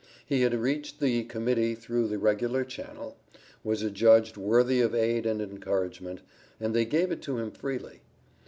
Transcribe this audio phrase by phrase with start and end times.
[0.25, 3.17] He had reached the Committee through the regular channel
[3.63, 6.21] was adjudged worthy of aid and encouragement,
[6.59, 8.01] and they gave it to him freely.